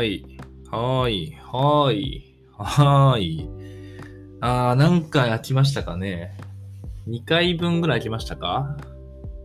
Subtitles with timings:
[0.00, 0.38] ーい。
[0.70, 1.36] はーい。
[1.40, 2.34] はーい。
[2.58, 3.48] はーい。
[4.40, 6.36] あー、何回空きましたかね
[7.08, 8.76] ?2 回分ぐらい空きましたか？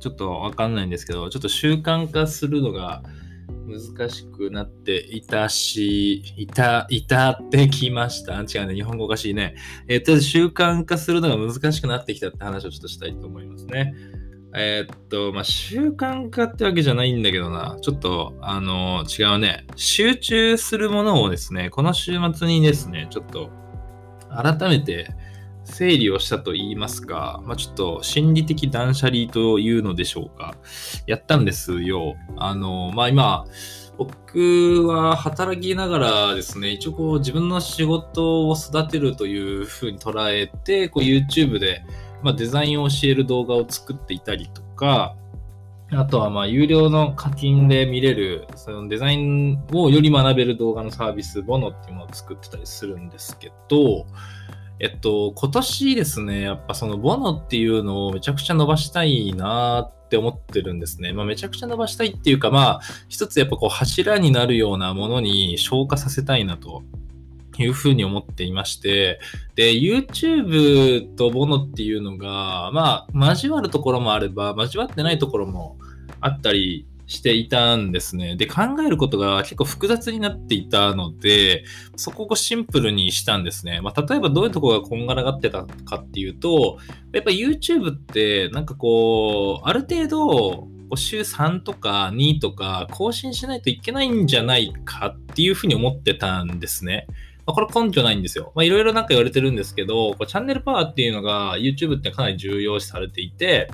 [0.00, 3.02] ちょっとわかんないんですけど、ちょっと習慣化するのが
[3.66, 8.34] 難しくなっていたし、いた、いたってきました。
[8.40, 9.54] 違うね、日本語おかしいね。
[9.88, 13.94] えー、と習慣化するのが難しくなってきたって話をちょっとしたいと思いますね。
[14.54, 17.78] えー、っと、まあ、習慣化ってわけじゃないんだけどな。
[17.80, 19.64] ちょっと、あの、違うね。
[19.76, 23.50] 集中するものをですね、この週末にですね、ちょっと、
[24.30, 25.08] 改めて
[25.64, 30.56] 整理をしたと言いますか、まあ、ちょっと心理的断捨離というのでしょうか。
[31.06, 32.16] やったんですよ。
[32.36, 33.44] あの、まあ、今、
[33.98, 41.82] 僕は働きながらですね、一応こう自分の仕事を育てるというふうに捉えて、こう YouTube で、
[42.22, 45.16] まあ、デザインを教える動画を作っていたりとか、
[45.92, 54.06] あとはまあ有料の課金で見れる、そのデザインをより学べる動画のサービス、ボノっていうものを作ってたりするんですけど、
[54.78, 61.12] えっと、今年ですね、やっぱそのボノっていうのをめちゃくちゃ伸ばしたいなって思ってるんですね。
[61.12, 66.82] まあめちゃくちゃ伸ばしたいっていうか、まあ一つやっぱこう柱になるようなものに消化させたいなと
[67.64, 69.20] いうふうに思っていまして、
[69.54, 75.76] で、YouTube とボノっていうのが、まあ、交わるところもあれば、交わってないところも
[76.20, 78.36] あったりしていたんですね。
[78.36, 81.64] で、考えることが結構複雑になっていたので、
[81.96, 83.80] そこをシンプルにしたんですね。
[83.80, 86.78] まあ、例えばどういうとこがこんがらがってたかっていうと、
[87.12, 97.06] やっぱ YouTube ってなんかこう、ある程度、週3とか2とか更新しないといけないんじゃないかっていうふうに思ってたんですね。
[97.50, 98.52] まあ、これ根拠ないんですよ。
[98.54, 103.70] まあ、いろいろなんか言われてるんですけど、こうチャンネルパワーっていうのが YouTube ってかなり重要視されていて、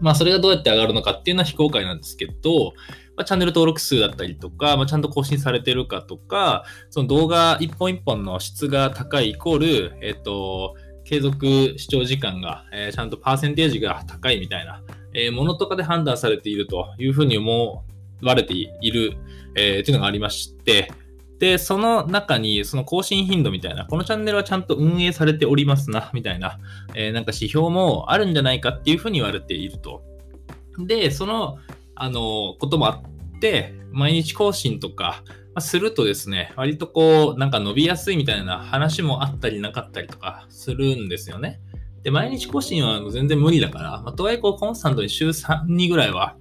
[0.00, 2.72] まあ、それがどうやって上がるのかっていうのは非公開なんですけど、
[3.16, 14.82] まあ、チャンネル登録数だったりとか、まあ、ちゃんと更新されてるかとか、その動画一本一本の質が高いイコール、えっ、と、継続視聴時間が、えー、ちゃんとパーセンテージが高いみたいな、
[15.12, 17.84] えー、ものとかで判断されているというふうに思
[18.22, 19.16] われている、
[19.56, 20.92] えー、というのがありまして、
[21.40, 26.58] で、その中に、その更新頻度みたいな、このチャンネルはちゃんと運営されておりますな、みたいな、
[26.94, 30.02] えー、なんか指標もあるんじゃないかっていうふうに言われていると。
[30.78, 31.56] で、その、
[31.94, 33.02] あの、こともあ
[33.36, 35.24] って、毎日更新とか、
[35.54, 41.58] まするとですね、割とこう、なんか伸びやすいみたいな話もあったりなかったりとかするんですよね。
[42.02, 46.36] で、毎日更新は全然無理だから、まあ、とはいえこう、コンスタントに週3、2ぐらいは、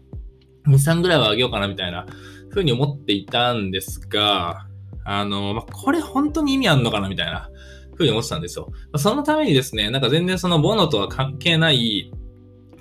[0.68, 2.06] 2、3ぐらいは上げようかなみたいな
[2.50, 4.69] ふうに思っていたんですが、
[5.10, 7.50] あの、まあ、これ本当に意味あんのかなみたいな
[7.96, 8.72] ふうに思ってたんですよ。
[8.96, 12.12] そのためにですね、なんか全然そのボノとは関係ない、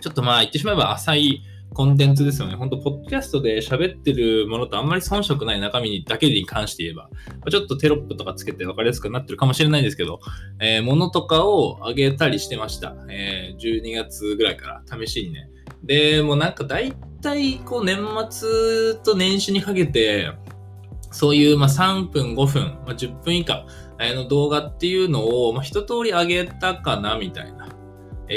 [0.01, 2.55] ちょっとまあ言ってしまえば浅いコンテンツですよね。
[2.55, 7.09] 本当ポッドキャストで喋ってるものとあんまり遜色ない中身にだけに関して言えば、
[7.51, 10.21] ちょっとテロップとかつけて分かりやすくなってるかもしれないんですけど、
[10.61, 12.95] えー、ものとかを上げたりしてました。
[13.09, 15.49] えー、12月ぐらいから試しにね。
[15.83, 17.99] で、もうなんか大体こう年
[18.31, 20.31] 末と年始にかけて、
[21.11, 23.65] そういう、まあ、3分、5分、まあ、10分以下
[23.99, 27.69] の動画っていうのを、まあ、一通り上げたかな、みたいな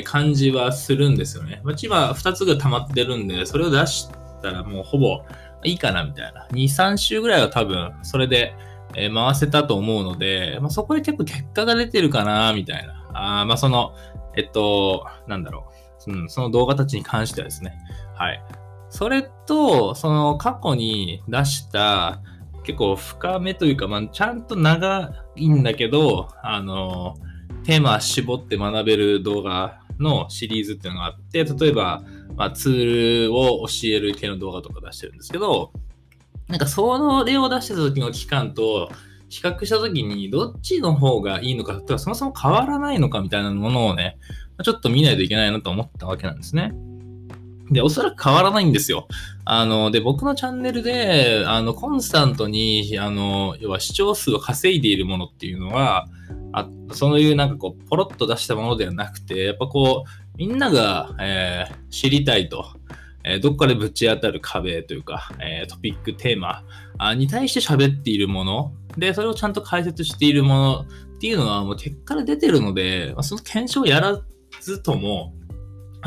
[0.04, 1.62] 感じはするんですよね。
[1.64, 4.10] まあ、今2つが溜まってるんで、それを出し
[4.42, 5.22] たらもうほぼ
[5.64, 6.48] いいかな、みたいな。
[6.52, 8.56] 2、3週ぐらいは多分、それで
[8.94, 13.42] 回せたと思うので、まあ、そこで結構結果が出てるかな、みたいな。
[13.42, 13.94] あまあ、その、
[14.38, 15.68] えっと、なんだろ
[16.08, 16.12] う。
[16.12, 17.78] うん、その動画たちに関してはですね。
[18.16, 18.42] はい。
[18.90, 22.22] それと、その過去に出した、
[22.64, 27.16] 結構深めというか、まあ、ちゃんと長いんだけど、あの、
[27.64, 32.04] テーマ絞って学べる動画のシリーズっていうのがあって、例えば、
[32.36, 35.72] まあ、ツールを教える系の動画とか出してるんですけど、
[36.48, 38.92] なんかその例を出してた時の期間と
[39.30, 44.18] 比較した時にどっちの方がいいのか、そもそも変わらないのかみたいなものをね、
[44.64, 46.74] ちょっと見ないといけないなと思ったわけなんですね。
[47.72, 49.08] で、おそらく変わらないんですよ。
[49.46, 56.08] あの、で、僕のチャンネルで、あの、コンスタントに、あの、要は視聴数を稼いでいるものっていうのは、
[56.54, 62.66] あそういうなんかこう、ポロッと出したものではなくて、やっぱこう、みんなが、えー、知りたいと、
[63.24, 66.64] えー、どっかでぶち当たる壁というか、えー、トピック、テーマ
[66.98, 70.86] あに対して喋っているもの、で、それをちゃんと解説しているものっ
[71.20, 74.20] ていうのはもう結果で出てるので、その検証をやら
[74.60, 75.34] ずとも、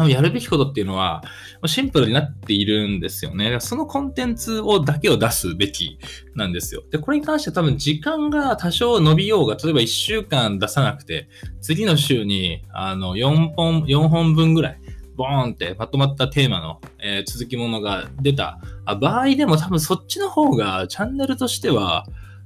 [0.08, 1.22] やるべきことっていうのは、
[1.66, 3.58] シンプルになっているんですよね。
[3.60, 5.98] そのコンテンツをだけを出すべき
[6.34, 6.82] なんですよ。
[6.90, 11.28] で、これに関しては多分時間が多少伸びようが、例えば1週間出さなくて、
[11.60, 14.80] 次の週に、あの、4本、4本分ぐらい、
[15.16, 18.58] ボーンってまとまったテーマの、えー、続きものが出た
[19.00, 22.04] 場合でも多分そっちの方がチャンネルとしては、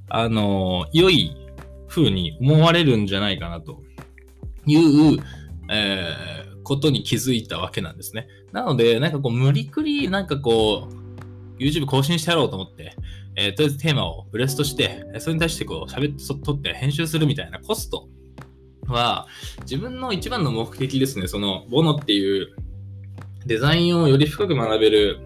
[0.09, 1.35] あの、良い
[1.87, 3.81] 風に思われるんじゃないかなと
[4.65, 4.77] い
[5.15, 5.19] う、
[5.71, 6.28] えー、
[6.69, 8.27] ことに気づいたわけなんですね。
[8.51, 10.87] なので、なんかこう、無理くり、なんかこ
[11.57, 12.95] う、YouTube 更新してやろうと思って、
[13.35, 18.07] えー、とりあえずテーマをブレストして、それに対してこう、喋って、撮って編集するみたいなコスト
[18.87, 19.27] は、
[19.61, 21.27] 自分の一番の目的ですね。
[21.27, 22.55] その、ボノっていう
[23.47, 25.19] デザインをより深く学べる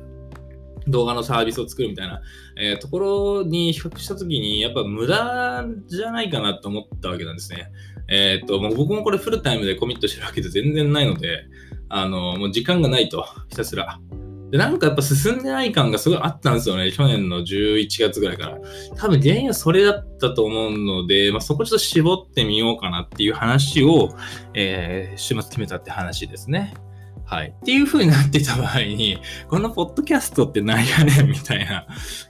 [0.87, 2.21] 動画のサービスを作るみたいな、
[2.57, 7.69] えー、ところに比較したときに、やっぱ無駄じゃないかなと思ったわけなんですね。
[8.09, 11.45] えっ、と、もう僕もこれフルタイムでコミットしてるわけで全然ないので、
[11.89, 13.99] あの、もう時間がないと、ひたすら。
[14.53, 16.91] で、なんかやっぱ進んでない感がすごいあったんですよね。
[16.91, 18.57] 去年の11月ぐらいから。
[18.95, 24.15] 多分原因はそれだったと思うので、まあ、そこちょっと絞ってみようかなっていう話を、
[24.53, 26.75] えー、週末決めたって話ですね。
[27.25, 27.55] はい。
[27.55, 29.17] っていう風になってた場合に、
[29.47, 31.87] このポッドキャストって何やねんみたいな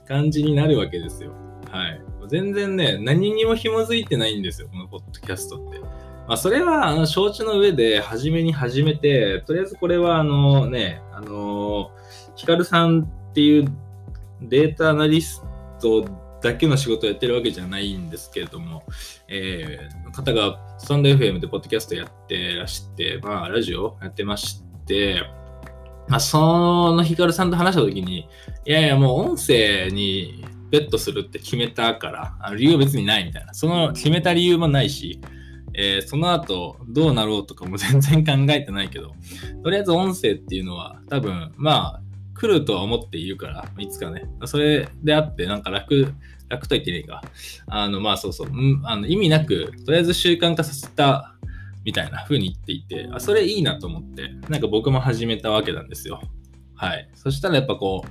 [0.08, 1.32] 感じになるわけですよ。
[1.70, 2.00] はい。
[2.26, 5.80] 全然ね、何にも紐づいてないんですよ、このポッドキャストって。
[6.26, 11.90] まあ、それは、あの、承知の上で、初めに始めて、とりあえずこれは、あのね、あの、
[12.34, 13.68] ヒカルさんっていう
[14.40, 15.42] データアナリス
[15.80, 16.04] ト
[16.42, 18.84] だけの仕事をやってるわけじゃないんですけれども、
[19.28, 25.22] えー、方がスタンド FM でポッドキャストやってらして、まあ、ラジオやってまして、
[26.08, 26.38] まあ、そ
[26.94, 28.28] のヒカルさんと話したときに、
[28.66, 30.44] いやいや、もう音声に
[30.74, 33.54] ベットするって決めたから、あの理由は別にないみたいな。
[33.54, 35.20] その決めた理由もないし、
[35.72, 39.14] えー、その後どうなろうとかも 全然考えてないけど、
[39.62, 42.00] とりあえず音声っていうのは多分、まあ、
[42.34, 44.24] 来るとは思っているから、いつかね。
[44.46, 46.12] それであって、なんか楽、
[46.48, 47.22] 楽と言ってねえか。
[47.68, 48.48] あの、まあそうそう、
[48.82, 51.36] あの意味なく、とりあえず習慣化させた
[51.84, 56.20] みたいな風に言っていて、あ、それいいなと思って、なんか僕も始めたわけなんですよ。
[56.74, 57.08] はい。
[57.14, 58.04] そしたらやっぱこ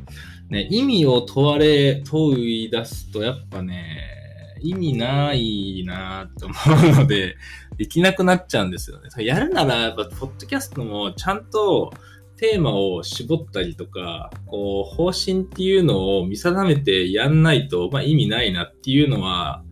[0.50, 4.14] う、ね、意味を問われ、問い出すと、やっぱね、
[4.62, 6.56] 意味ないなと思
[6.92, 7.36] うので、
[7.78, 9.10] できなくなっちゃうんですよね。
[9.26, 11.92] やるなら、やっぱ、ポッドキャストもちゃんと
[12.38, 19.64] テーマを絞ったりとか、こう、方針っていうのを見定めてやんないと、まあ、意味ないなっていうのは、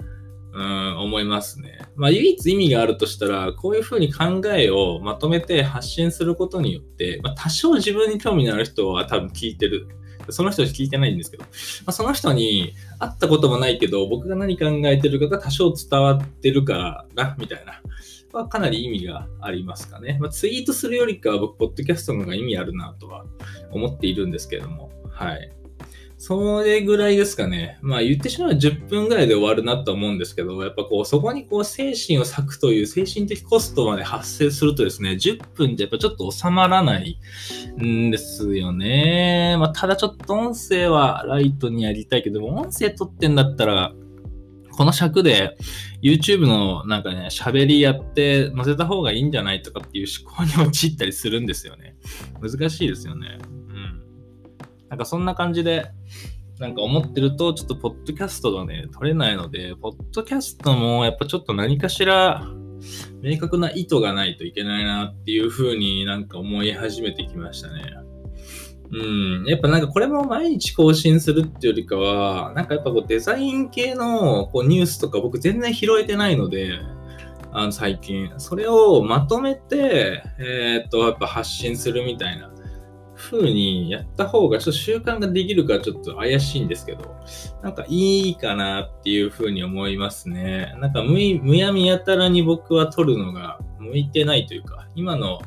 [0.54, 1.80] うん、思いますね。
[1.96, 9.88] まあ、唯一意味があるとしたら、こういうふうに考えをまとめて発信することによって、まあ、多少自分に興味のある人は多分聞いてる。
[10.30, 11.50] その人聞いてないんですけど、ま
[11.88, 17.82] あ、その人に会ったこともないけど、僕が何考えてるかが多少伝わってるからな、みたいな。
[18.34, 20.18] はかなり意味がありますかね。
[20.22, 23.26] まあ、ツイートするよりかは僕、ポッドキャストの方が意味あるなとは
[23.72, 25.52] 思っているんですけれども、はい。
[26.24, 27.80] それぐらいですかね。
[27.82, 37.18] まあ言ってしまえば10分ぐらいで終わるなと思うんですけど、やっぱこうそこにこう精神を割くという精神的コストまで発生するとですね、10分じゃやっぱちょっと収まらない
[37.84, 39.56] んですよね。
[39.58, 43.92] まあただちょっと音声はライトにやりたいけど、音声撮ってんだったら、
[44.74, 45.58] この尺で
[46.04, 51.96] YouTube のなんかね、喋りやって載せた方がいいんじゃないとかっていう思考に陥ったりするんですよね。
[52.40, 53.40] 難しいですよね。
[54.92, 55.86] なんかそんな感じで、
[56.60, 62.46] なんか思ってると、ちょっとポッドキャストがね、取れないので、ポッドキャストもやっぱちょっと何かしら
[63.22, 67.84] 明確な意図がないといけないなっていう風になんか思い始めてきましたね。
[68.92, 68.98] う
[69.44, 69.46] ん。
[69.46, 76.80] やっぱなんかこれも毎日更新するっていうよりかは、なんかやっぱこうデザイン系のこうニュースとか僕全然拾えてないので、
[77.54, 78.30] あの最近。
[78.40, 82.51] それをまとめて、えー、っと、やっぱ発信するみたいな。
[83.22, 87.16] 風にやった方がちょっと習慣ができるかちょっと怪しいんですけど、
[87.62, 90.74] なんかいいかなっていう風に思いますね。
[90.80, 95.40] なんかむむやみやたらに僕は取るのが向いてないというか、今の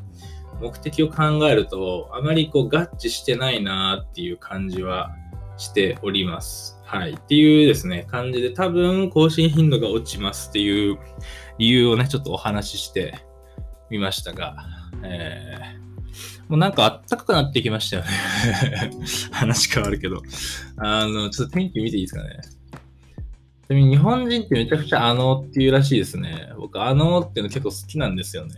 [0.60, 5.10] 目的を考えると、あまりこう合致してないなっていう感じは
[5.56, 6.80] しております。
[6.84, 7.12] はい。
[7.12, 10.98] っていうですね、感じで多分更新頻度が落ちますっていう
[11.58, 13.14] 理由をね、ちょっとお話しして
[13.90, 14.56] みましたが、
[15.02, 15.83] えー
[16.48, 18.08] もうなんかあったかくなってきましたよね
[19.32, 20.22] 話変わるけど。
[20.76, 22.40] あの、ちょっと天気見ていいですかね。
[23.66, 26.52] ちなみに日本人ってめちゃくちゃあのっていうらしいですね。
[26.58, 28.54] 僕、あのっていうの結構好きなんですよね。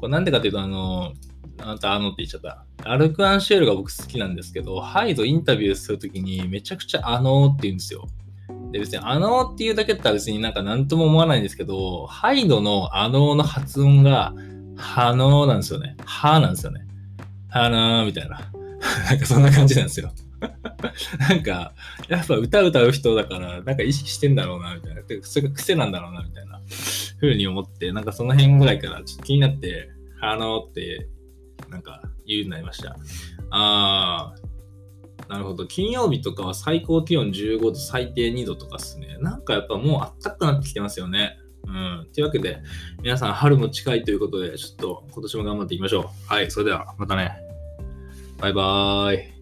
[0.00, 1.12] これなんでかっていうと、あの、
[1.58, 2.64] あなたあのって言っちゃった。
[2.82, 8.08] アルクアンシェールが僕好きなんですけど、ハイドインタビューするときにめちゃくちゃあのって言うんですよ。
[8.72, 14.32] で別にあのっていうだけだったら別になんか何とも思わないんですけど、ハイドのあのの発音が
[14.80, 15.96] はのーなんですよね。
[16.04, 16.86] はーなんですよね。
[17.48, 18.40] はなーみたいな。
[19.10, 20.12] なんかそんな感じなんですよ。
[21.28, 21.74] なんか、
[22.08, 25.02] やっぱ歌歌う人だから、なんか意識してんだろうな、みたいな。
[25.22, 26.60] それが癖なんだろうな、みたいな。
[27.18, 31.08] ふうに思って、なんかその辺ぐらいからちょっと気になって、はのーって、
[31.68, 32.96] なんか言うようになりました。
[33.50, 35.66] あー、なるほど。
[35.66, 39.18] 金曜日とかは最高気温15度、最低2度とかっすね。
[39.20, 41.38] なんかやっぱもうあったかくなってきてますよね。
[41.80, 42.06] うん。
[42.12, 42.58] というわけで、
[43.02, 46.32] 皆さん春も近いということで、ちょっと今年も頑張っていきましょう。
[46.32, 46.50] はい。
[46.50, 47.32] それではまたね。
[48.38, 49.39] バイバーイ。